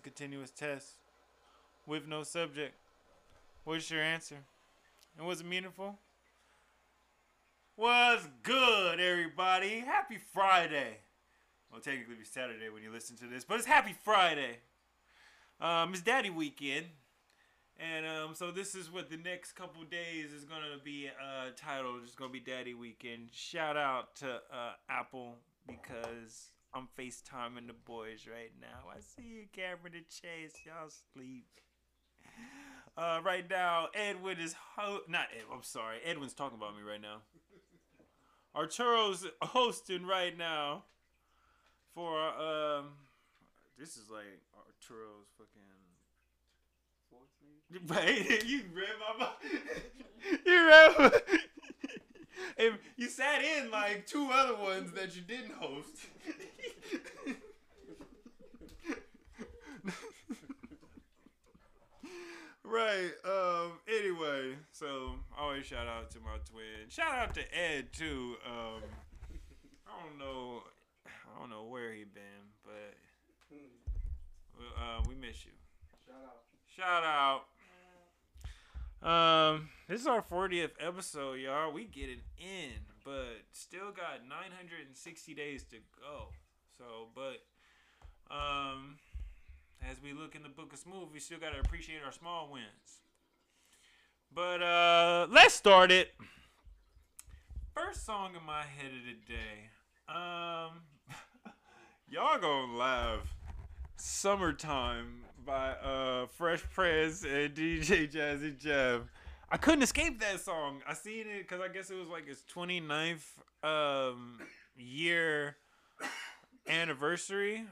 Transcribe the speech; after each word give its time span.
continuous 0.00 0.50
test 0.50 0.94
with 1.86 2.06
no 2.06 2.22
subject. 2.22 2.74
What's 3.64 3.90
your 3.90 4.02
answer? 4.02 4.36
And 5.18 5.26
was 5.26 5.40
it 5.40 5.46
meaningful? 5.46 5.98
What's 7.76 8.26
good, 8.42 9.00
everybody? 9.00 9.80
Happy 9.80 10.18
Friday. 10.32 10.98
Well, 11.70 11.80
technically, 11.80 12.16
it's 12.20 12.30
Saturday 12.30 12.68
when 12.68 12.82
you 12.82 12.90
listen 12.90 13.16
to 13.18 13.26
this, 13.26 13.44
but 13.44 13.58
it's 13.58 13.66
Happy 13.66 13.94
Friday. 14.04 14.58
Um, 15.60 15.92
it's 15.92 16.02
Daddy 16.02 16.30
Weekend. 16.30 16.86
And 17.78 18.04
um, 18.04 18.34
so 18.34 18.50
this 18.50 18.74
is 18.74 18.90
what 18.90 19.08
the 19.08 19.16
next 19.16 19.52
couple 19.52 19.82
days 19.84 20.32
is 20.32 20.44
gonna 20.44 20.76
be 20.84 21.08
uh, 21.08 21.50
titled. 21.56 22.00
It's 22.04 22.14
gonna 22.14 22.30
be 22.30 22.40
Daddy 22.40 22.74
Weekend. 22.74 23.28
Shout 23.32 23.76
out 23.76 24.14
to 24.16 24.34
uh, 24.52 24.72
Apple 24.90 25.36
because 25.66 26.50
I'm 26.72 26.88
FaceTiming 26.98 27.66
the 27.66 27.72
boys 27.84 28.26
right 28.30 28.52
now. 28.60 28.88
I 28.90 29.00
see 29.00 29.28
you, 29.28 29.42
Cameron 29.52 29.94
and 29.94 30.08
Chase. 30.08 30.54
Y'all 30.64 30.88
sleep. 31.12 31.46
Uh, 32.96 33.20
right 33.24 33.48
now, 33.48 33.88
Edwin 33.94 34.38
is 34.38 34.54
ho- 34.76 35.00
not 35.08 35.26
Ed. 35.36 35.44
I'm 35.52 35.62
sorry, 35.62 35.98
Edwin's 36.04 36.34
talking 36.34 36.56
about 36.56 36.76
me 36.76 36.82
right 36.88 37.00
now. 37.00 37.18
Arturo's 38.54 39.26
hosting 39.42 40.06
right 40.06 40.36
now 40.36 40.84
for 41.94 42.18
um. 42.20 42.90
This 43.78 43.96
is 43.96 44.10
like 44.10 44.40
Arturo's 44.54 45.28
fucking. 45.38 45.62
Right, 47.86 48.44
you 48.46 48.62
read 48.74 48.88
my 48.98 49.26
mind. 49.26 49.62
you 50.44 50.66
read. 50.66 50.94
My, 50.98 51.20
and 52.58 52.78
you 52.96 53.08
sat 53.08 53.42
in 53.42 53.70
like 53.70 54.06
two 54.06 54.28
other 54.32 54.56
ones 54.56 54.92
that 54.92 55.14
you 55.16 55.22
didn't 55.22 55.52
host. 55.52 56.06
right. 62.64 63.10
Um. 63.24 63.72
Anyway, 63.88 64.56
so 64.72 65.16
always 65.38 65.66
shout 65.66 65.86
out 65.86 66.10
to 66.12 66.20
my 66.20 66.38
twin. 66.50 66.88
Shout 66.88 67.14
out 67.14 67.34
to 67.34 67.42
Ed 67.56 67.92
too. 67.92 68.36
Um. 68.46 68.82
I 69.86 69.92
don't 70.08 70.18
know. 70.18 70.62
I 71.06 71.40
don't 71.40 71.50
know 71.50 71.64
where 71.64 71.92
he 71.92 72.04
been, 72.04 72.22
but 72.64 72.96
uh, 74.80 75.02
we 75.08 75.14
miss 75.14 75.44
you. 75.44 75.52
Shout 76.06 76.16
out. 76.24 76.42
Shout 76.66 77.04
out. 77.04 77.44
Um, 79.02 79.70
this 79.88 80.02
is 80.02 80.06
our 80.06 80.22
40th 80.22 80.72
episode, 80.78 81.34
y'all. 81.40 81.72
We 81.72 81.84
getting 81.84 82.20
in, 82.38 82.72
but 83.02 83.44
still 83.50 83.92
got 83.92 84.28
960 84.28 85.34
days 85.34 85.64
to 85.70 85.76
go. 85.98 86.28
So, 86.76 87.08
but 87.14 87.42
um, 88.30 88.98
as 89.88 90.02
we 90.02 90.12
look 90.12 90.34
in 90.34 90.42
the 90.42 90.50
book 90.50 90.74
of 90.74 90.78
smooth, 90.78 91.08
we 91.12 91.18
still 91.18 91.38
gotta 91.38 91.60
appreciate 91.60 92.00
our 92.04 92.12
small 92.12 92.50
wins. 92.52 93.00
But 94.32 94.62
uh, 94.62 95.26
let's 95.30 95.54
start 95.54 95.90
it. 95.90 96.12
First 97.74 98.04
song 98.04 98.34
in 98.38 98.44
my 98.44 98.62
head 98.62 98.90
of 98.92 99.06
the 99.06 99.32
day. 99.32 99.70
Um, 100.08 100.82
y'all 102.08 102.38
gonna 102.38 102.76
laugh. 102.76 103.34
Summertime 103.96 105.24
by 105.44 105.70
uh 105.70 106.26
Fresh 106.26 106.64
Prince 106.72 107.24
and 107.24 107.54
DJ 107.54 108.10
Jazzy 108.10 108.58
Jeff. 108.58 109.02
I 109.50 109.56
couldn't 109.56 109.82
escape 109.82 110.20
that 110.20 110.40
song. 110.40 110.82
I 110.86 110.94
seen 110.94 111.26
it 111.26 111.48
because 111.48 111.60
I 111.60 111.68
guess 111.68 111.90
it 111.90 111.96
was 111.96 112.08
like 112.08 112.26
his 112.26 112.42
29th 112.54 113.24
um 113.62 114.38
year 114.76 115.56
anniversary 116.68 117.64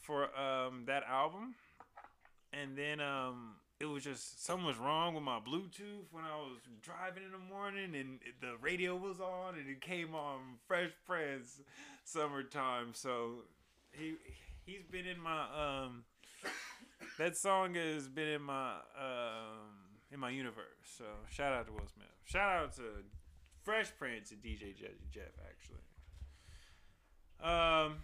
for 0.00 0.24
um 0.38 0.84
that 0.86 1.04
album. 1.08 1.54
And 2.52 2.76
then 2.76 3.00
um 3.00 3.56
it 3.78 3.86
was 3.86 4.04
just 4.04 4.44
something 4.44 4.66
was 4.66 4.78
wrong 4.78 5.14
with 5.14 5.22
my 5.22 5.38
Bluetooth 5.38 6.06
when 6.10 6.24
I 6.24 6.36
was 6.36 6.58
driving 6.82 7.24
in 7.24 7.32
the 7.32 7.54
morning 7.54 7.94
and 7.94 8.18
the 8.40 8.56
radio 8.60 8.96
was 8.96 9.20
on 9.20 9.56
and 9.56 9.68
it 9.68 9.80
came 9.80 10.14
on 10.14 10.38
Fresh 10.66 10.90
Prince 11.06 11.60
summertime. 12.04 12.90
So 12.92 13.42
he 13.92 14.14
he's 14.64 14.82
been 14.90 15.06
in 15.06 15.20
my 15.20 15.42
um 15.42 16.04
that 17.18 17.36
song 17.36 17.74
has 17.74 18.08
been 18.08 18.28
in 18.28 18.42
my 18.42 18.74
um 18.98 19.86
in 20.12 20.20
my 20.20 20.30
universe. 20.30 20.64
So 20.84 21.04
shout 21.30 21.52
out 21.52 21.66
to 21.66 21.72
Will 21.72 21.88
Smith. 21.92 22.08
Shout 22.24 22.50
out 22.50 22.74
to 22.76 22.82
Fresh 23.64 23.92
Prince 23.98 24.30
and 24.30 24.42
DJ 24.42 24.74
Jazzy 24.74 25.10
Jeff 25.10 25.32
actually. 25.48 25.84
Um 27.40 27.98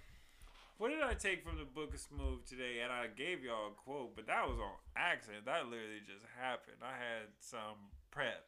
what 0.79 0.91
did 0.91 1.03
I 1.03 1.15
take 1.15 1.45
from 1.45 1.59
the 1.59 1.65
book 1.65 1.95
of 1.95 2.01
Smooth 2.01 2.45
today? 2.49 2.81
And 2.83 2.91
I 2.91 3.07
gave 3.07 3.45
y'all 3.45 3.69
a 3.69 3.71
quote, 3.71 4.17
but 4.17 4.27
that 4.27 4.49
was 4.49 4.59
on 4.59 4.75
accident. 4.97 5.45
That 5.45 5.67
literally 5.67 6.03
just 6.05 6.27
happened. 6.41 6.79
I 6.83 6.97
had 6.99 7.31
some 7.39 7.93
prep. 8.11 8.47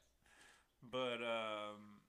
But 0.90 1.20
um 1.22 2.00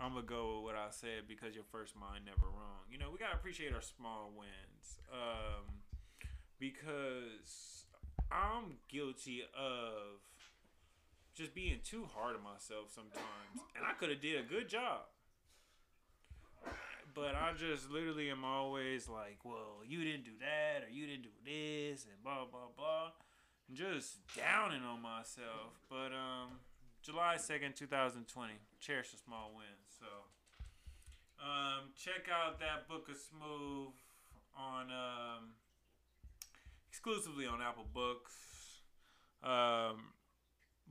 I'm 0.00 0.14
gonna 0.14 0.22
go 0.22 0.62
with 0.62 0.64
what 0.64 0.76
I 0.76 0.88
said 0.90 1.26
because 1.26 1.56
your 1.56 1.66
first 1.72 1.96
mind 1.96 2.24
never 2.24 2.46
wrong. 2.46 2.86
You 2.88 2.98
know, 2.98 3.10
we 3.10 3.18
gotta 3.18 3.34
appreciate 3.34 3.74
our 3.74 3.82
small 3.82 4.30
wins. 4.32 5.02
Um 5.12 5.82
because 6.58 7.84
I'm 8.30 8.78
guilty 8.88 9.42
of 9.56 10.20
just 11.34 11.54
being 11.54 11.78
too 11.84 12.04
hard 12.14 12.36
on 12.36 12.42
myself 12.42 12.90
sometimes, 12.94 13.62
and 13.76 13.86
I 13.86 13.92
could 13.92 14.10
have 14.10 14.20
did 14.20 14.40
a 14.40 14.42
good 14.42 14.68
job. 14.68 15.02
But 17.14 17.34
I 17.34 17.52
just 17.56 17.90
literally 17.90 18.30
am 18.30 18.44
always 18.44 19.08
like, 19.08 19.38
well, 19.44 19.82
you 19.86 20.04
didn't 20.04 20.24
do 20.24 20.36
that, 20.40 20.86
or 20.86 20.90
you 20.90 21.06
didn't 21.06 21.22
do 21.22 21.34
this, 21.44 22.04
and 22.04 22.22
blah 22.22 22.44
blah 22.50 22.70
blah, 22.76 23.10
and 23.68 23.76
just 23.76 24.18
downing 24.36 24.82
on 24.82 25.00
myself. 25.02 25.78
But 25.88 26.12
um, 26.12 26.60
July 27.02 27.36
second, 27.36 27.76
two 27.76 27.86
thousand 27.86 28.28
twenty, 28.28 28.54
cherish 28.80 29.10
the 29.10 29.18
small 29.18 29.52
wins. 29.56 29.98
So, 29.98 30.06
um, 31.42 31.90
check 31.96 32.28
out 32.30 32.60
that 32.60 32.88
book 32.88 33.08
of 33.08 33.16
smooth 33.16 33.94
on 34.56 34.90
um 34.90 35.37
exclusively 36.98 37.46
on 37.46 37.62
Apple 37.62 37.86
Books. 37.94 38.32
Um, 39.44 40.14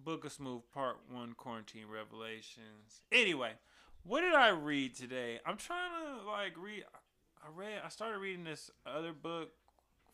Book 0.05 0.23
of 0.23 0.31
Smooth 0.31 0.61
Part 0.73 0.99
One: 1.11 1.33
Quarantine 1.33 1.87
Revelations. 1.91 3.01
Anyway, 3.11 3.51
what 4.03 4.21
did 4.21 4.33
I 4.33 4.49
read 4.49 4.95
today? 4.95 5.39
I'm 5.45 5.57
trying 5.57 5.89
to 5.91 6.25
like 6.25 6.53
read. 6.57 6.85
I 7.43 7.47
read. 7.53 7.81
I 7.83 7.89
started 7.89 8.19
reading 8.19 8.45
this 8.45 8.71
other 8.85 9.11
book 9.11 9.49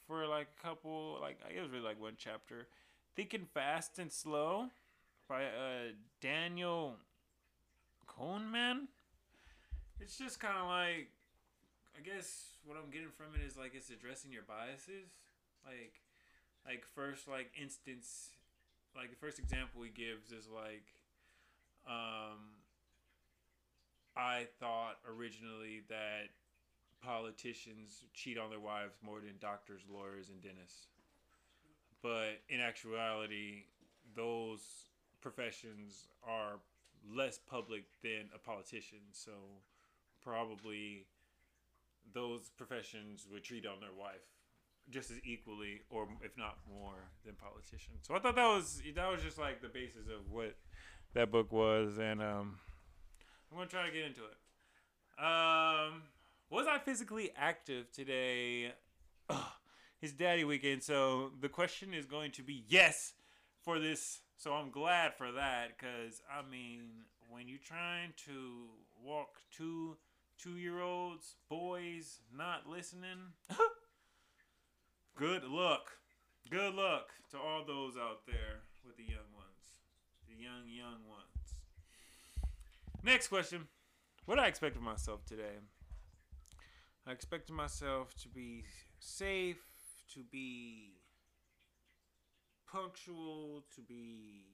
for 0.07 0.25
like 0.25 0.47
a 0.59 0.67
couple. 0.67 1.19
Like 1.21 1.37
it 1.55 1.61
was 1.61 1.69
really 1.69 1.83
like 1.83 2.01
one 2.01 2.15
chapter. 2.17 2.67
Thinking 3.15 3.45
Fast 3.53 3.99
and 3.99 4.11
Slow 4.11 4.69
by 5.29 5.43
uh, 5.43 5.91
Daniel 6.21 6.95
Kahneman. 8.07 8.87
It's 9.99 10.17
just 10.17 10.39
kind 10.39 10.57
of 10.57 10.67
like. 10.67 11.09
I 11.95 12.01
guess 12.01 12.55
what 12.65 12.77
I'm 12.83 12.89
getting 12.89 13.11
from 13.15 13.39
it 13.39 13.45
is 13.45 13.55
like 13.55 13.73
it's 13.75 13.91
addressing 13.91 14.31
your 14.31 14.41
biases 14.41 15.11
like 15.65 16.01
like 16.65 16.83
first 16.95 17.27
like 17.27 17.51
instance 17.59 18.29
like 18.95 19.09
the 19.09 19.15
first 19.15 19.39
example 19.39 19.81
he 19.81 19.89
gives 19.89 20.31
is 20.31 20.47
like 20.53 20.93
um 21.87 22.63
I 24.15 24.45
thought 24.59 24.97
originally 25.09 25.81
that 25.89 26.29
politicians 27.03 28.05
cheat 28.13 28.37
on 28.37 28.49
their 28.49 28.59
wives 28.59 28.95
more 29.01 29.19
than 29.19 29.33
doctors, 29.39 29.81
lawyers, 29.91 30.29
and 30.29 30.41
dentists. 30.41 30.87
But 32.01 32.41
in 32.47 32.59
actuality, 32.59 33.63
those 34.15 34.61
professions 35.19 36.07
are 36.23 36.59
less 37.11 37.39
public 37.39 37.85
than 38.03 38.29
a 38.35 38.37
politician. 38.37 38.99
So 39.11 39.31
probably 40.23 41.07
those 42.13 42.51
professions 42.55 43.25
would 43.31 43.43
cheat 43.43 43.65
on 43.65 43.79
their 43.79 43.93
wife 43.97 44.27
just 44.89 45.11
as 45.11 45.17
equally, 45.23 45.81
or 45.89 46.07
if 46.23 46.37
not 46.37 46.57
more, 46.69 47.09
than 47.25 47.35
politicians. 47.35 47.99
So 48.01 48.15
I 48.15 48.19
thought 48.19 48.35
that 48.35 48.47
was 48.47 48.81
that 48.95 49.11
was 49.11 49.21
just 49.21 49.37
like 49.37 49.61
the 49.61 49.67
basis 49.67 50.07
of 50.07 50.31
what 50.31 50.55
that 51.13 51.31
book 51.31 51.51
was, 51.51 51.97
and 51.97 52.21
um, 52.21 52.59
I'm 53.51 53.57
gonna 53.57 53.69
try 53.69 53.85
to 53.85 53.91
get 53.91 54.05
into 54.05 54.21
it. 54.21 55.23
Um, 55.23 56.03
was 56.49 56.67
I 56.67 56.79
physically 56.79 57.31
active 57.37 57.91
today? 57.91 58.73
Ugh, 59.29 59.45
it's 60.01 60.13
Daddy 60.13 60.43
Weekend, 60.43 60.83
so 60.83 61.31
the 61.39 61.49
question 61.49 61.93
is 61.93 62.05
going 62.05 62.31
to 62.31 62.43
be 62.43 62.63
yes 62.67 63.13
for 63.61 63.79
this. 63.79 64.19
So 64.37 64.53
I'm 64.53 64.71
glad 64.71 65.13
for 65.13 65.31
that, 65.31 65.77
cause 65.79 66.21
I 66.29 66.49
mean, 66.49 66.81
when 67.29 67.47
you're 67.47 67.59
trying 67.63 68.13
to 68.25 68.65
walk 69.01 69.39
two 69.55 69.95
two-year-olds, 70.37 71.35
boys, 71.47 72.19
not 72.35 72.67
listening. 72.67 73.31
Good 75.15 75.43
luck. 75.43 75.91
Good 76.49 76.73
luck 76.73 77.09
to 77.31 77.37
all 77.37 77.63
those 77.65 77.95
out 77.97 78.25
there 78.25 78.61
with 78.85 78.97
the 78.97 79.03
young 79.03 79.29
ones. 79.35 79.81
The 80.27 80.35
young, 80.41 80.67
young 80.67 81.07
ones. 81.07 81.55
Next 83.03 83.27
question. 83.27 83.67
What 84.25 84.39
I 84.39 84.47
expect 84.47 84.75
of 84.75 84.81
myself 84.81 85.25
today? 85.25 85.59
I 87.05 87.11
expected 87.11 87.53
myself 87.53 88.15
to 88.21 88.29
be 88.29 88.63
safe, 88.99 89.61
to 90.13 90.21
be 90.31 90.93
punctual, 92.71 93.63
to 93.75 93.81
be 93.81 94.45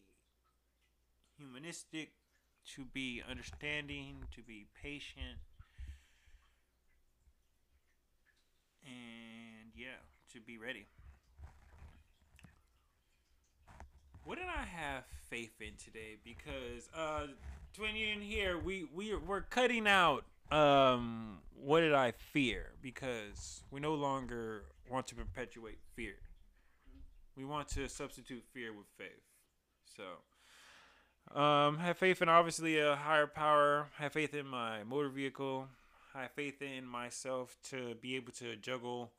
humanistic, 1.37 2.11
to 2.75 2.83
be 2.85 3.21
understanding, 3.29 4.25
to 4.35 4.41
be 4.41 4.67
patient, 4.81 5.39
and 8.83 9.71
yeah, 9.75 10.01
to 10.33 10.39
be 10.39 10.57
ready. 10.57 10.85
What 14.25 14.37
did 14.37 14.47
I 14.47 14.63
have 14.63 15.05
faith 15.29 15.59
in 15.59 15.73
today? 15.83 16.17
Because 16.23 16.87
uh, 16.95 17.27
when 17.77 17.95
you're 17.95 18.13
in 18.13 18.21
here, 18.21 18.59
we 18.59 18.87
we 18.93 19.15
we're 19.15 19.41
cutting 19.41 19.87
out 19.87 20.25
um 20.51 21.39
what 21.55 21.81
did 21.81 21.93
I 21.93 22.11
fear 22.11 22.71
because 22.81 23.63
we 23.71 23.79
no 23.79 23.95
longer 23.95 24.65
want 24.89 25.07
to 25.07 25.15
perpetuate 25.15 25.79
fear. 25.95 26.15
We 27.35 27.45
want 27.45 27.69
to 27.69 27.89
substitute 27.89 28.43
fear 28.53 28.71
with 28.73 28.87
faith. 28.97 29.23
So, 29.95 31.39
um, 31.39 31.77
have 31.79 31.97
faith 31.97 32.21
in 32.21 32.29
obviously 32.29 32.77
a 32.77 32.95
higher 32.95 33.27
power. 33.27 33.87
Have 33.97 34.13
faith 34.13 34.33
in 34.33 34.45
my 34.45 34.83
motor 34.83 35.09
vehicle. 35.09 35.67
Have 36.13 36.31
faith 36.31 36.61
in 36.61 36.85
myself 36.85 37.57
to 37.69 37.95
be 38.01 38.15
able 38.15 38.31
to 38.33 38.55
juggle 38.57 39.11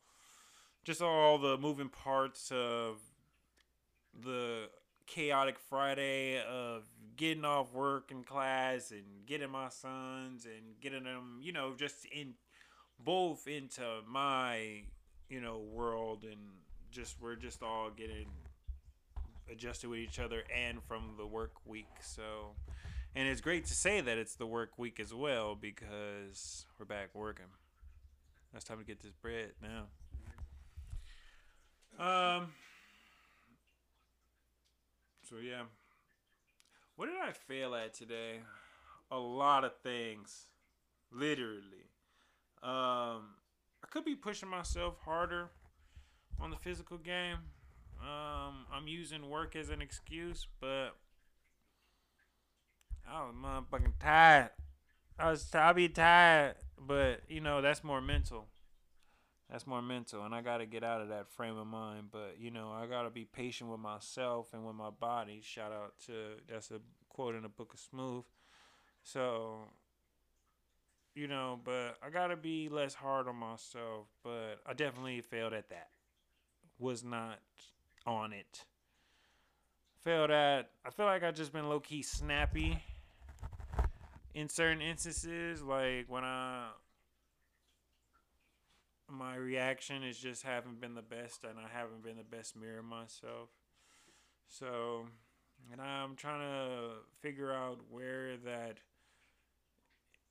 just 0.84 1.02
all 1.02 1.38
the 1.38 1.58
moving 1.58 1.88
parts 1.88 2.50
of 2.54 2.98
the 4.24 4.68
chaotic 5.06 5.58
Friday 5.58 6.40
of 6.42 6.84
getting 7.16 7.44
off 7.44 7.72
work 7.72 8.10
and 8.10 8.24
class 8.24 8.90
and 8.92 9.26
getting 9.26 9.50
my 9.50 9.68
sons 9.68 10.46
and 10.46 10.80
getting 10.80 11.04
them, 11.04 11.40
you 11.42 11.52
know, 11.52 11.74
just 11.76 12.06
in 12.06 12.34
both 13.04 13.46
into 13.46 13.82
my, 14.08 14.82
you 15.28 15.40
know, 15.40 15.58
world 15.58 16.24
and 16.24 16.40
just 16.90 17.20
we're 17.20 17.36
just 17.36 17.62
all 17.62 17.90
getting 17.90 18.26
adjusted 19.50 19.88
with 19.90 19.98
each 19.98 20.18
other 20.18 20.44
and 20.54 20.82
from 20.84 21.14
the 21.18 21.26
work 21.26 21.52
week. 21.66 21.88
So, 22.00 22.54
and 23.14 23.28
it's 23.28 23.40
great 23.40 23.66
to 23.66 23.74
say 23.74 24.00
that 24.00 24.16
it's 24.18 24.36
the 24.36 24.46
work 24.46 24.78
week 24.78 25.00
as 25.00 25.12
well 25.12 25.54
because 25.54 26.66
we're 26.78 26.86
back 26.86 27.10
working. 27.14 27.46
It's 28.54 28.64
time 28.64 28.78
to 28.78 28.84
get 28.84 29.00
this 29.00 29.12
bread 29.12 29.52
now. 29.62 29.86
Um. 31.98 32.52
So 35.30 35.36
yeah. 35.36 35.62
What 36.96 37.06
did 37.06 37.14
I 37.22 37.30
fail 37.30 37.76
at 37.76 37.94
today? 37.94 38.40
A 39.12 39.16
lot 39.16 39.64
of 39.64 39.76
things. 39.80 40.46
Literally. 41.12 41.86
Um 42.64 43.36
I 43.82 43.86
could 43.90 44.04
be 44.04 44.16
pushing 44.16 44.48
myself 44.48 44.96
harder 45.04 45.50
on 46.40 46.50
the 46.50 46.56
physical 46.56 46.98
game. 46.98 47.36
Um 48.00 48.66
I'm 48.72 48.88
using 48.88 49.30
work 49.30 49.54
as 49.54 49.70
an 49.70 49.80
excuse, 49.80 50.48
but 50.60 50.96
I 53.08 53.22
was 53.22 53.34
motherfucking 53.40 54.00
tired. 54.00 54.50
I 55.16 55.30
was 55.30 55.48
I'll 55.54 55.74
be 55.74 55.88
tired, 55.88 56.56
but 56.76 57.20
you 57.28 57.40
know, 57.40 57.62
that's 57.62 57.84
more 57.84 58.00
mental 58.00 58.46
that's 59.50 59.66
more 59.66 59.82
mental 59.82 60.24
and 60.24 60.34
i 60.34 60.40
got 60.40 60.58
to 60.58 60.66
get 60.66 60.84
out 60.84 61.00
of 61.00 61.08
that 61.08 61.28
frame 61.28 61.56
of 61.56 61.66
mind 61.66 62.04
but 62.10 62.36
you 62.38 62.50
know 62.50 62.70
i 62.70 62.86
got 62.86 63.02
to 63.02 63.10
be 63.10 63.24
patient 63.24 63.70
with 63.70 63.80
myself 63.80 64.52
and 64.52 64.64
with 64.64 64.76
my 64.76 64.90
body. 64.90 65.40
Shout 65.42 65.72
out 65.72 65.94
to 66.06 66.12
that's 66.48 66.70
a 66.70 66.80
quote 67.08 67.34
in 67.34 67.42
the 67.42 67.48
book 67.48 67.74
of 67.74 67.80
smooth 67.80 68.24
so 69.02 69.60
you 71.14 71.26
know 71.26 71.58
but 71.64 71.96
i 72.02 72.10
got 72.10 72.28
to 72.28 72.36
be 72.36 72.68
less 72.68 72.94
hard 72.94 73.26
on 73.26 73.36
myself 73.36 74.06
but 74.22 74.60
i 74.66 74.72
definitely 74.72 75.20
failed 75.20 75.52
at 75.52 75.68
that 75.70 75.88
was 76.78 77.04
not 77.04 77.40
on 78.06 78.32
it. 78.32 78.64
Failed 80.04 80.30
at 80.30 80.70
i 80.86 80.90
feel 80.90 81.06
like 81.06 81.24
i 81.24 81.30
just 81.30 81.52
been 81.52 81.68
low-key 81.68 82.02
snappy 82.02 82.82
in 84.34 84.48
certain 84.48 84.80
instances 84.80 85.62
like 85.62 86.06
when 86.08 86.24
i 86.24 86.68
my 89.10 89.36
reaction 89.36 90.02
is 90.02 90.18
just 90.18 90.42
haven't 90.42 90.80
been 90.80 90.94
the 90.94 91.02
best 91.02 91.44
and 91.44 91.58
I 91.58 91.68
haven't 91.76 92.02
been 92.02 92.16
the 92.16 92.36
best 92.36 92.56
mirror 92.56 92.82
myself. 92.82 93.50
So, 94.48 95.06
and 95.72 95.80
I'm 95.80 96.16
trying 96.16 96.40
to 96.40 96.94
figure 97.20 97.52
out 97.52 97.78
where 97.90 98.36
that 98.38 98.78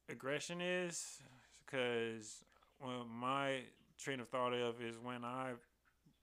aggression 0.10 0.62
is 0.62 1.20
because 1.66 2.44
well, 2.84 3.06
my 3.06 3.62
train 3.98 4.20
of 4.20 4.30
thought 4.30 4.54
of 4.54 4.82
is 4.82 4.96
when 5.02 5.24
I 5.24 5.54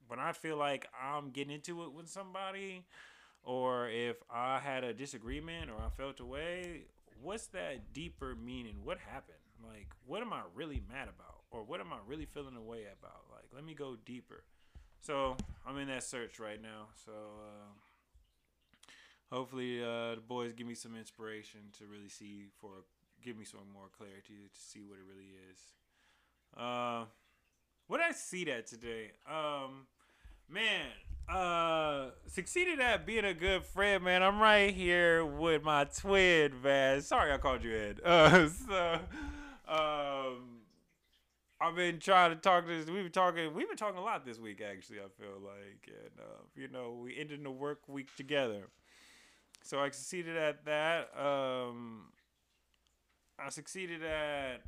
when 0.07 0.19
I 0.19 0.31
feel 0.31 0.57
like 0.57 0.87
I'm 1.01 1.31
getting 1.31 1.53
into 1.53 1.83
it 1.83 1.93
with 1.93 2.07
somebody 2.09 2.85
or 3.43 3.89
if 3.89 4.17
I 4.29 4.59
had 4.59 4.83
a 4.83 4.93
disagreement 4.93 5.69
or 5.69 5.75
I 5.75 5.89
felt 5.89 6.19
away, 6.19 6.83
what's 7.21 7.47
that 7.47 7.93
deeper 7.93 8.35
meaning? 8.35 8.77
What 8.83 8.97
happened? 8.99 9.37
Like, 9.65 9.89
what 10.05 10.21
am 10.21 10.33
I 10.33 10.41
really 10.55 10.81
mad 10.91 11.09
about? 11.09 11.36
Or 11.51 11.63
what 11.63 11.79
am 11.79 11.93
I 11.93 11.97
really 12.05 12.25
feeling 12.25 12.55
away 12.55 12.83
about? 12.83 13.23
Like, 13.31 13.45
let 13.53 13.63
me 13.63 13.73
go 13.73 13.95
deeper. 14.05 14.43
So 15.01 15.37
I'm 15.65 15.77
in 15.77 15.87
that 15.87 16.03
search 16.03 16.39
right 16.39 16.61
now. 16.61 16.87
So 17.05 17.11
uh, 17.11 19.35
hopefully 19.35 19.81
uh, 19.81 20.15
the 20.15 20.23
boys 20.27 20.53
give 20.53 20.67
me 20.67 20.75
some 20.75 20.95
inspiration 20.95 21.61
to 21.77 21.85
really 21.85 22.09
see 22.09 22.47
for 22.59 22.83
give 23.23 23.37
me 23.37 23.45
some 23.45 23.61
more 23.73 23.87
clarity 23.97 24.49
to 24.53 24.59
see 24.59 24.81
what 24.81 24.97
it 24.97 25.05
really 25.07 25.31
is. 25.51 25.59
Uh, 26.55 27.05
what 27.87 27.99
I 27.99 28.11
see 28.11 28.45
that 28.45 28.67
today? 28.67 29.11
Um, 29.29 29.87
man, 30.49 30.87
uh, 31.29 32.11
succeeded 32.27 32.79
at 32.79 33.05
being 33.05 33.25
a 33.25 33.33
good 33.33 33.63
friend, 33.63 34.03
man. 34.03 34.23
I'm 34.23 34.39
right 34.39 34.73
here 34.73 35.25
with 35.25 35.63
my 35.63 35.85
twin, 35.85 36.61
man. 36.61 37.01
Sorry 37.01 37.31
I 37.31 37.37
called 37.37 37.63
you 37.63 37.75
Ed. 37.75 38.01
Uh, 38.05 38.49
so, 38.49 38.99
um 39.67 40.56
I've 41.59 41.75
been 41.75 41.99
trying 41.99 42.31
to 42.31 42.35
talk 42.35 42.65
to. 42.65 42.69
This. 42.69 42.85
We've 42.85 43.03
been 43.03 43.11
talking. 43.11 43.53
We've 43.53 43.67
been 43.67 43.77
talking 43.77 43.97
a 43.97 44.03
lot 44.03 44.25
this 44.25 44.37
week, 44.37 44.61
actually. 44.61 44.99
I 44.99 45.09
feel 45.19 45.39
like, 45.43 45.87
and 45.87 46.19
uh, 46.19 46.43
you 46.55 46.67
know, 46.67 46.99
we 47.01 47.17
ended 47.17 47.43
the 47.43 47.51
work 47.51 47.87
week 47.87 48.15
together. 48.15 48.67
So 49.63 49.79
I 49.79 49.89
succeeded 49.89 50.37
at 50.37 50.65
that. 50.65 51.09
Um, 51.17 52.11
I 53.39 53.49
succeeded 53.49 54.03
at 54.03 54.61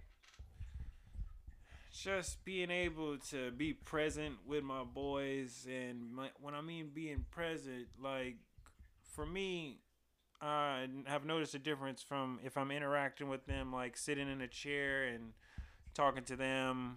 just 1.91 2.43
being 2.43 2.71
able 2.71 3.17
to 3.29 3.51
be 3.51 3.73
present 3.73 4.35
with 4.47 4.63
my 4.63 4.83
boys, 4.83 5.67
and 5.69 6.11
my, 6.11 6.29
when 6.41 6.55
I 6.55 6.61
mean 6.61 6.89
being 6.91 7.25
present, 7.29 7.87
like 8.01 8.37
for 9.03 9.27
me, 9.27 9.77
I 10.41 10.87
have 11.05 11.23
noticed 11.23 11.53
a 11.53 11.59
difference 11.59 12.01
from 12.01 12.39
if 12.43 12.57
I'm 12.57 12.71
interacting 12.71 13.29
with 13.29 13.45
them, 13.45 13.71
like 13.71 13.95
sitting 13.95 14.27
in 14.27 14.41
a 14.41 14.47
chair 14.47 15.03
and 15.03 15.33
talking 15.99 16.23
to 16.23 16.37
them, 16.37 16.95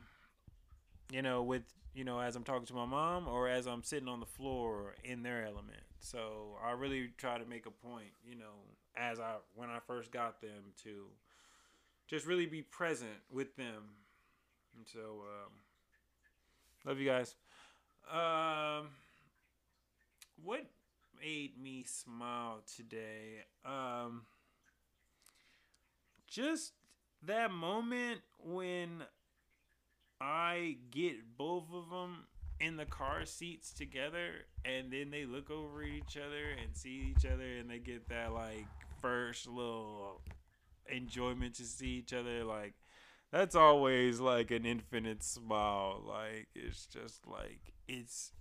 you 1.11 1.23
know, 1.23 1.43
with 1.43 1.65
you 1.93 2.05
know, 2.05 2.21
as 2.21 2.37
I'm 2.37 2.45
talking 2.45 2.67
to 2.67 2.75
my 2.75 2.87
mom 2.87 3.27
or 3.27 3.49
as 3.49 3.67
I'm 3.67 3.83
sitting 3.83 4.09
on 4.09 4.21
the 4.21 4.27
floor 4.27 4.95
in 5.05 5.25
their 5.25 5.45
element. 5.45 5.83
So 5.99 6.57
I 6.65 6.71
really 6.71 7.11
try 7.19 7.37
to 7.37 7.45
make 7.45 7.67
a 7.67 7.71
point, 7.71 8.13
you 8.25 8.37
know, 8.37 8.63
as 8.97 9.19
I 9.19 9.35
when 9.55 9.71
I 9.71 9.79
first 9.87 10.13
got 10.13 10.41
them 10.41 10.73
to 10.85 11.07
just 12.07 12.27
really 12.27 12.47
be 12.47 12.63
present 12.63 13.11
with 13.31 13.57
them. 13.57 13.83
And 14.77 14.87
so 14.87 15.25
um, 15.25 15.53
love 16.87 17.01
you 17.01 17.09
guys. 17.09 17.35
Um 18.09 18.87
what 20.45 20.65
made 21.21 21.61
me 21.61 21.85
smile 21.87 22.63
today? 22.77 23.45
Um 23.65 24.23
just 26.29 26.73
that 27.27 27.51
moment 27.51 28.21
when 28.39 29.03
I 30.21 30.77
get 30.91 31.37
both 31.37 31.65
of 31.73 31.91
them 31.91 32.27
in 32.61 32.77
the 32.77 32.85
car 32.85 33.25
seats 33.25 33.73
together 33.73 34.47
and 34.65 34.93
then 34.93 35.11
they 35.11 35.25
look 35.25 35.51
over 35.51 35.83
at 35.83 35.89
each 35.89 36.17
other 36.17 36.51
and 36.63 36.77
see 36.77 37.15
each 37.17 37.27
other 37.27 37.57
and 37.59 37.69
they 37.69 37.79
get 37.79 38.09
that 38.09 38.33
like 38.33 38.67
first 39.01 39.49
little 39.49 40.21
enjoyment 40.89 41.55
to 41.57 41.65
see 41.65 41.89
each 41.89 42.13
other 42.13 42.45
like 42.45 42.75
that's 43.33 43.55
always 43.57 44.21
like 44.21 44.51
an 44.51 44.67
infinite 44.67 45.23
smile. 45.23 46.03
Like 46.07 46.49
it's 46.55 46.87
just 46.87 47.27
like 47.27 47.73
it's 47.89 48.33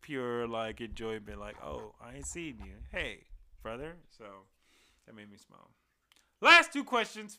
pure 0.00 0.48
like 0.48 0.80
enjoyment. 0.80 1.38
Like 1.38 1.56
oh 1.62 1.94
i 2.02 2.16
ain't 2.16 2.26
seen 2.26 2.56
you. 2.64 2.72
Hey 2.90 3.24
brother. 3.62 3.96
So 4.16 4.24
that 5.06 5.14
made 5.14 5.30
me 5.30 5.36
smile. 5.36 5.70
Last 6.40 6.72
two 6.72 6.82
questions 6.82 7.38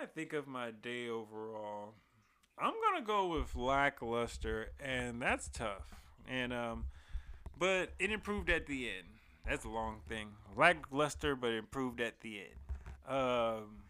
I 0.00 0.06
think 0.06 0.32
of 0.32 0.46
my 0.46 0.70
day 0.70 1.08
overall? 1.08 1.94
I'm 2.56 2.74
gonna 2.80 3.04
go 3.04 3.26
with 3.26 3.56
lackluster, 3.56 4.70
and 4.78 5.20
that's 5.20 5.48
tough. 5.48 5.92
And 6.28 6.52
um, 6.52 6.84
but 7.58 7.90
it 7.98 8.12
improved 8.12 8.48
at 8.48 8.66
the 8.66 8.88
end. 8.88 9.08
That's 9.44 9.64
a 9.64 9.68
long 9.68 10.00
thing. 10.08 10.28
Lackluster, 10.56 11.34
but 11.34 11.52
improved 11.52 12.00
at 12.00 12.20
the 12.20 12.38
end. 12.38 13.16
Um, 13.16 13.82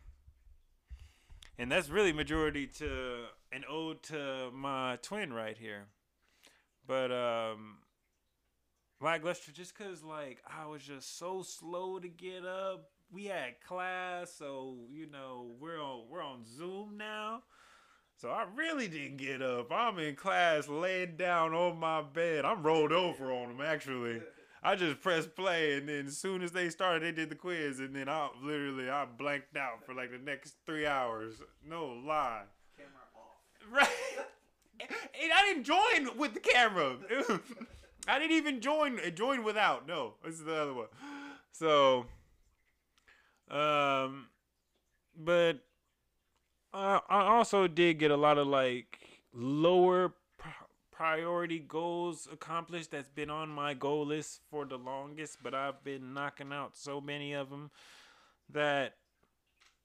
and 1.58 1.70
that's 1.70 1.90
really 1.90 2.12
majority 2.12 2.66
to 2.78 3.24
an 3.52 3.64
ode 3.68 4.02
to 4.04 4.50
my 4.52 4.96
twin 5.02 5.32
right 5.32 5.58
here. 5.58 5.88
But 6.86 7.12
um 7.12 7.78
lackluster 9.00 9.52
just 9.52 9.76
cause 9.76 10.02
like 10.02 10.38
I 10.46 10.66
was 10.66 10.82
just 10.82 11.18
so 11.18 11.42
slow 11.42 11.98
to 11.98 12.08
get 12.08 12.44
up. 12.44 12.90
We 13.10 13.24
had 13.24 13.60
class, 13.66 14.32
so 14.36 14.76
you 14.90 15.06
know 15.06 15.52
we're 15.60 15.82
on 15.82 16.04
we're 16.10 16.22
on 16.22 16.44
Zoom 16.44 16.96
now. 16.96 17.42
So 18.16 18.30
I 18.30 18.46
really 18.56 18.88
didn't 18.88 19.18
get 19.18 19.42
up. 19.42 19.70
I'm 19.70 19.98
in 20.00 20.16
class 20.16 20.68
laying 20.68 21.16
down 21.16 21.54
on 21.54 21.78
my 21.78 22.02
bed. 22.02 22.44
I'm 22.44 22.62
rolled 22.62 22.92
over 22.92 23.32
on 23.32 23.56
them 23.56 23.64
actually. 23.64 24.20
I 24.60 24.74
just 24.74 25.00
pressed 25.00 25.36
play 25.36 25.78
and 25.78 25.88
then 25.88 26.08
as 26.08 26.16
soon 26.16 26.42
as 26.42 26.50
they 26.50 26.68
started 26.68 27.02
they 27.02 27.12
did 27.12 27.30
the 27.30 27.36
quiz 27.36 27.78
and 27.78 27.94
then 27.94 28.08
I 28.08 28.28
literally 28.42 28.90
I 28.90 29.06
blanked 29.06 29.56
out 29.56 29.86
for 29.86 29.94
like 29.94 30.10
the 30.10 30.18
next 30.18 30.56
three 30.66 30.84
hours. 30.84 31.34
No 31.64 31.86
lie. 31.86 32.42
Camera 32.76 32.92
off. 33.14 33.72
Right. 33.72 34.26
And 34.80 35.32
I 35.32 35.44
didn't 35.46 35.64
join 35.64 36.16
with 36.16 36.34
the 36.34 36.40
camera. 36.40 36.94
I 38.08 38.18
didn't 38.18 38.36
even 38.36 38.60
join 38.60 38.98
join 39.14 39.44
without. 39.44 39.86
No, 39.86 40.14
this 40.24 40.34
is 40.34 40.44
the 40.44 40.54
other 40.54 40.74
one. 40.74 40.86
So, 41.50 42.06
um, 43.50 44.26
but 45.16 45.58
I 46.72 47.00
I 47.08 47.20
also 47.22 47.66
did 47.66 47.98
get 47.98 48.12
a 48.12 48.16
lot 48.16 48.38
of 48.38 48.46
like 48.46 48.98
lower 49.32 50.14
pri- 50.36 50.52
priority 50.92 51.58
goals 51.58 52.28
accomplished. 52.30 52.92
That's 52.92 53.08
been 53.08 53.30
on 53.30 53.48
my 53.48 53.74
goal 53.74 54.06
list 54.06 54.40
for 54.50 54.66
the 54.66 54.78
longest, 54.78 55.38
but 55.42 55.52
I've 55.52 55.82
been 55.82 56.14
knocking 56.14 56.52
out 56.52 56.76
so 56.76 57.00
many 57.00 57.32
of 57.32 57.50
them 57.50 57.70
that 58.50 58.94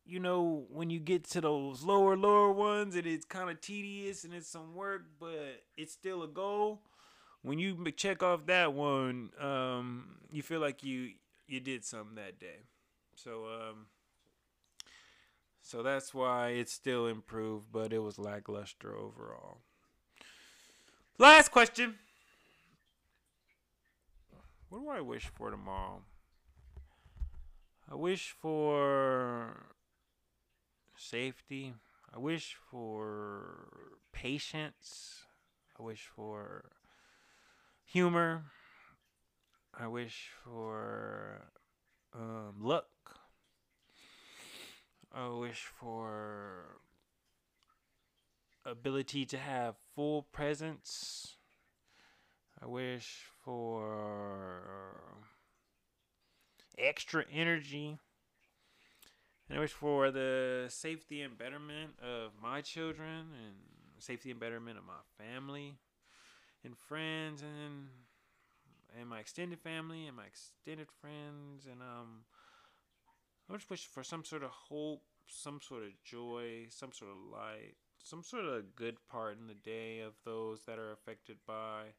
you 0.05 0.19
know, 0.19 0.65
when 0.69 0.89
you 0.89 0.99
get 0.99 1.23
to 1.23 1.41
those 1.41 1.83
lower, 1.83 2.17
lower 2.17 2.51
ones, 2.51 2.95
and 2.95 3.07
it 3.07 3.13
is 3.13 3.25
kind 3.25 3.49
of 3.49 3.61
tedious 3.61 4.25
and 4.25 4.33
it's 4.33 4.49
some 4.49 4.75
work, 4.75 5.03
but 5.19 5.63
it's 5.77 5.93
still 5.93 6.23
a 6.23 6.27
goal. 6.27 6.81
When 7.43 7.59
you 7.59 7.91
check 7.91 8.23
off 8.23 8.45
that 8.47 8.73
one, 8.73 9.29
um, 9.39 10.15
you 10.31 10.41
feel 10.41 10.61
like 10.61 10.83
you 10.83 11.11
you 11.45 11.59
did 11.59 11.83
something 11.83 12.15
that 12.15 12.39
day. 12.39 12.63
So, 13.15 13.45
um, 13.45 13.87
so 15.61 15.83
that's 15.83 16.13
why 16.13 16.49
it's 16.49 16.71
still 16.71 17.05
improved, 17.05 17.67
but 17.71 17.93
it 17.93 17.99
was 17.99 18.17
lackluster 18.17 18.95
overall. 18.95 19.59
Last 21.17 21.49
question. 21.49 21.95
What 24.69 24.79
do 24.79 24.89
I 24.89 25.01
wish 25.01 25.27
for 25.27 25.51
tomorrow? 25.51 26.01
I 27.91 27.95
wish 27.95 28.31
for 28.41 29.67
safety. 30.97 31.73
I 32.13 32.19
wish 32.19 32.55
for 32.71 33.67
patience. 34.11 35.25
I 35.77 35.83
wish 35.83 36.09
for 36.15 36.65
humor. 37.85 38.43
I 39.73 39.87
wish 39.87 40.29
for 40.43 41.41
um, 42.13 42.55
luck. 42.61 42.87
I 45.11 45.27
wish 45.29 45.65
for 45.79 46.79
ability 48.65 49.25
to 49.25 49.37
have 49.37 49.75
full 49.95 50.23
presence. 50.23 51.37
I 52.61 52.65
wish 52.65 53.25
for 53.43 54.61
extra 56.77 57.25
energy. 57.31 57.97
And 59.49 59.57
I 59.57 59.61
wish 59.61 59.73
for 59.73 60.09
the 60.09 60.65
safety 60.69 61.21
and 61.21 61.37
betterment 61.37 61.91
of 62.01 62.31
my 62.41 62.61
children 62.61 63.27
and 63.43 63.55
safety 63.99 64.31
and 64.31 64.39
betterment 64.39 64.77
of 64.77 64.85
my 64.85 64.93
family 65.17 65.75
and 66.63 66.77
friends 66.77 67.41
and 67.41 67.87
and 68.99 69.09
my 69.09 69.19
extended 69.19 69.59
family 69.59 70.07
and 70.07 70.15
my 70.15 70.25
extended 70.25 70.87
friends 71.01 71.65
and 71.65 71.81
um 71.81 72.23
I 73.49 73.53
just 73.55 73.69
wish 73.69 73.85
for 73.85 74.03
some 74.03 74.23
sort 74.23 74.43
of 74.43 74.49
hope, 74.51 75.03
some 75.27 75.59
sort 75.61 75.83
of 75.83 75.89
joy, 76.03 76.67
some 76.69 76.93
sort 76.93 77.11
of 77.11 77.17
light, 77.31 77.75
some 78.01 78.23
sort 78.23 78.45
of 78.45 78.75
good 78.75 78.95
part 79.09 79.37
in 79.37 79.47
the 79.47 79.53
day 79.53 79.99
of 79.99 80.13
those 80.23 80.61
that 80.65 80.79
are 80.79 80.91
affected 80.91 81.37
by 81.45 81.93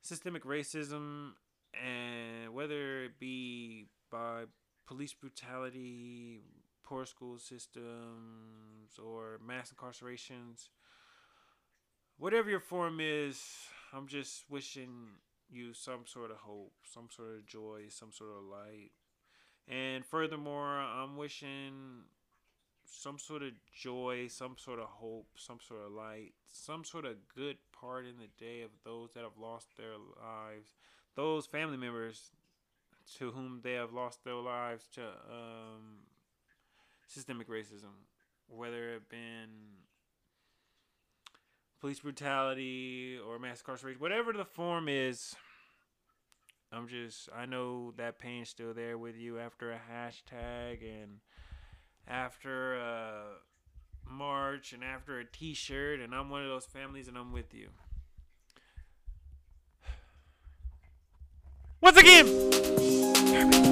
systemic 0.00 0.44
racism 0.44 1.32
and 1.74 2.54
whether 2.54 3.04
it 3.04 3.18
be 3.18 3.86
by 4.10 4.44
police 4.86 5.12
brutality, 5.12 6.40
poor 6.84 7.06
school 7.06 7.38
systems, 7.38 8.98
or 9.02 9.40
mass 9.44 9.72
incarcerations. 9.72 10.68
Whatever 12.18 12.50
your 12.50 12.60
form 12.60 12.98
is, 13.00 13.42
I'm 13.92 14.06
just 14.06 14.44
wishing 14.48 14.90
you 15.50 15.74
some 15.74 16.06
sort 16.06 16.30
of 16.30 16.38
hope, 16.38 16.72
some 16.84 17.08
sort 17.14 17.36
of 17.36 17.46
joy, 17.46 17.86
some 17.88 18.12
sort 18.12 18.30
of 18.30 18.44
light. 18.44 18.90
And 19.68 20.04
furthermore, 20.04 20.78
I'm 20.78 21.16
wishing 21.16 22.04
some 22.84 23.18
sort 23.18 23.42
of 23.42 23.50
joy, 23.74 24.28
some 24.28 24.56
sort 24.56 24.78
of 24.78 24.86
hope, 24.86 25.26
some 25.36 25.58
sort 25.66 25.84
of 25.84 25.92
light, 25.92 26.32
some 26.48 26.84
sort 26.84 27.04
of 27.04 27.16
good 27.34 27.56
part 27.72 28.06
in 28.06 28.16
the 28.18 28.28
day 28.38 28.62
of 28.62 28.70
those 28.84 29.10
that 29.14 29.22
have 29.22 29.38
lost 29.40 29.76
their 29.76 29.96
lives, 30.20 30.74
those 31.16 31.46
family 31.46 31.76
members 31.76 32.30
to 33.18 33.30
whom 33.30 33.60
they 33.62 33.72
have 33.72 33.92
lost 33.92 34.24
their 34.24 34.34
lives 34.34 34.88
to 34.94 35.02
um, 35.02 36.06
systemic 37.06 37.48
racism, 37.48 38.06
whether 38.48 38.94
it 38.94 39.08
been 39.08 39.81
police 41.82 41.98
brutality 41.98 43.18
or 43.26 43.40
mass 43.40 43.58
incarceration, 43.58 44.00
whatever 44.00 44.32
the 44.32 44.44
form 44.44 44.88
is. 44.88 45.34
I'm 46.72 46.86
just, 46.86 47.28
I 47.36 47.44
know 47.44 47.92
that 47.96 48.20
pain's 48.20 48.48
still 48.48 48.72
there 48.72 48.96
with 48.96 49.16
you 49.16 49.40
after 49.40 49.72
a 49.72 49.80
hashtag 49.92 50.78
and 50.80 51.18
after 52.06 52.76
a 52.76 53.24
march 54.08 54.72
and 54.72 54.84
after 54.84 55.18
a 55.18 55.24
t 55.24 55.54
shirt, 55.54 55.98
and 55.98 56.14
I'm 56.14 56.30
one 56.30 56.42
of 56.42 56.48
those 56.48 56.66
families 56.66 57.08
and 57.08 57.18
I'm 57.18 57.32
with 57.32 57.52
you. 57.52 57.70
Once 61.80 61.96
again, 61.96 63.71